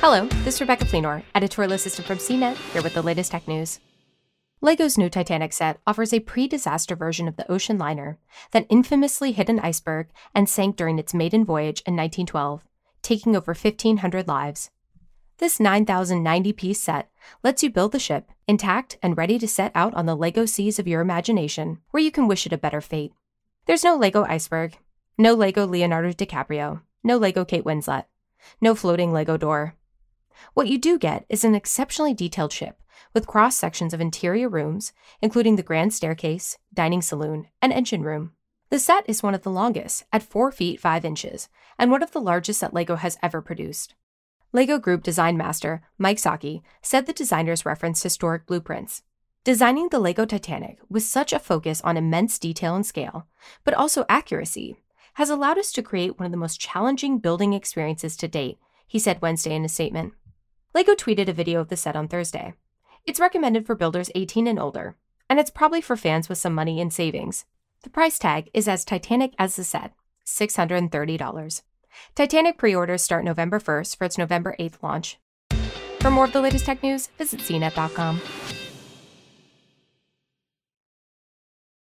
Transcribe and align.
Hello, 0.00 0.26
this 0.44 0.54
is 0.54 0.60
Rebecca 0.60 0.84
Fleenor, 0.84 1.24
editorial 1.34 1.72
assistant 1.72 2.06
from 2.06 2.18
CNET, 2.18 2.54
here 2.72 2.82
with 2.82 2.94
the 2.94 3.02
latest 3.02 3.32
tech 3.32 3.48
news. 3.48 3.80
LEGO's 4.60 4.96
new 4.96 5.10
Titanic 5.10 5.52
set 5.52 5.80
offers 5.88 6.12
a 6.12 6.20
pre 6.20 6.46
disaster 6.46 6.94
version 6.94 7.26
of 7.26 7.34
the 7.34 7.50
ocean 7.50 7.78
liner 7.78 8.16
that 8.52 8.68
infamously 8.70 9.32
hit 9.32 9.48
an 9.48 9.58
iceberg 9.58 10.06
and 10.36 10.48
sank 10.48 10.76
during 10.76 11.00
its 11.00 11.14
maiden 11.14 11.44
voyage 11.44 11.80
in 11.80 11.96
1912, 11.96 12.62
taking 13.02 13.34
over 13.34 13.52
1,500 13.52 14.28
lives. 14.28 14.70
This 15.38 15.58
9,090 15.58 16.52
piece 16.52 16.80
set 16.80 17.10
lets 17.42 17.64
you 17.64 17.68
build 17.68 17.90
the 17.90 17.98
ship 17.98 18.30
intact 18.46 18.98
and 19.02 19.18
ready 19.18 19.36
to 19.40 19.48
set 19.48 19.72
out 19.74 19.94
on 19.94 20.06
the 20.06 20.16
LEGO 20.16 20.46
seas 20.46 20.78
of 20.78 20.86
your 20.86 21.00
imagination, 21.00 21.80
where 21.90 22.02
you 22.02 22.12
can 22.12 22.28
wish 22.28 22.46
it 22.46 22.52
a 22.52 22.56
better 22.56 22.80
fate. 22.80 23.14
There's 23.66 23.82
no 23.82 23.96
LEGO 23.96 24.24
iceberg, 24.28 24.78
no 25.18 25.34
LEGO 25.34 25.66
Leonardo 25.66 26.12
DiCaprio, 26.12 26.82
no 27.02 27.16
LEGO 27.16 27.44
Kate 27.44 27.64
Winslet, 27.64 28.04
no 28.60 28.76
floating 28.76 29.12
LEGO 29.12 29.36
door. 29.36 29.74
What 30.54 30.68
you 30.68 30.78
do 30.78 30.98
get 30.98 31.24
is 31.28 31.44
an 31.44 31.54
exceptionally 31.54 32.14
detailed 32.14 32.52
ship 32.52 32.80
with 33.14 33.26
cross 33.26 33.56
sections 33.56 33.94
of 33.94 34.00
interior 34.00 34.48
rooms, 34.48 34.92
including 35.22 35.56
the 35.56 35.62
grand 35.62 35.94
staircase, 35.94 36.58
dining 36.72 37.02
saloon, 37.02 37.48
and 37.62 37.72
engine 37.72 38.02
room. 38.02 38.32
The 38.70 38.78
set 38.78 39.04
is 39.08 39.22
one 39.22 39.34
of 39.34 39.42
the 39.42 39.50
longest, 39.50 40.04
at 40.12 40.22
4 40.22 40.52
feet 40.52 40.80
5 40.80 41.04
inches, 41.04 41.48
and 41.78 41.90
one 41.90 42.02
of 42.02 42.12
the 42.12 42.20
largest 42.20 42.60
that 42.60 42.74
LEGO 42.74 42.96
has 42.96 43.16
ever 43.22 43.40
produced. 43.40 43.94
LEGO 44.52 44.78
Group 44.78 45.02
design 45.02 45.36
master 45.36 45.82
Mike 45.96 46.18
Psiaki 46.18 46.62
said 46.82 47.06
the 47.06 47.12
designers 47.12 47.64
referenced 47.64 48.02
historic 48.02 48.46
blueprints. 48.46 49.02
Designing 49.44 49.88
the 49.88 49.98
LEGO 49.98 50.24
Titanic 50.26 50.78
with 50.90 51.02
such 51.02 51.32
a 51.32 51.38
focus 51.38 51.80
on 51.82 51.96
immense 51.96 52.38
detail 52.38 52.74
and 52.74 52.84
scale, 52.84 53.26
but 53.64 53.74
also 53.74 54.04
accuracy, 54.08 54.76
has 55.14 55.30
allowed 55.30 55.58
us 55.58 55.72
to 55.72 55.82
create 55.82 56.18
one 56.18 56.26
of 56.26 56.32
the 56.32 56.38
most 56.38 56.60
challenging 56.60 57.18
building 57.18 57.52
experiences 57.52 58.16
to 58.16 58.28
date, 58.28 58.58
he 58.86 58.98
said 58.98 59.22
Wednesday 59.22 59.54
in 59.54 59.64
a 59.64 59.68
statement. 59.68 60.12
LEGO 60.78 60.94
tweeted 60.94 61.28
a 61.28 61.32
video 61.32 61.60
of 61.60 61.70
the 61.70 61.76
set 61.76 61.96
on 61.96 62.06
Thursday. 62.06 62.54
It's 63.04 63.18
recommended 63.18 63.66
for 63.66 63.74
builders 63.74 64.12
18 64.14 64.46
and 64.46 64.60
older, 64.60 64.94
and 65.28 65.40
it's 65.40 65.50
probably 65.50 65.80
for 65.80 65.96
fans 65.96 66.28
with 66.28 66.38
some 66.38 66.54
money 66.54 66.80
in 66.80 66.92
savings. 66.92 67.46
The 67.82 67.90
price 67.90 68.16
tag 68.16 68.48
is 68.54 68.68
as 68.68 68.84
Titanic 68.84 69.34
as 69.40 69.56
the 69.56 69.64
set 69.64 69.92
$630. 70.24 71.62
Titanic 72.14 72.58
pre 72.58 72.76
orders 72.76 73.02
start 73.02 73.24
November 73.24 73.58
1st 73.58 73.96
for 73.96 74.04
its 74.04 74.18
November 74.18 74.54
8th 74.60 74.80
launch. 74.80 75.18
For 75.98 76.12
more 76.12 76.26
of 76.26 76.32
the 76.32 76.40
latest 76.40 76.66
tech 76.66 76.80
news, 76.80 77.08
visit 77.18 77.40
cnet.com. 77.40 78.20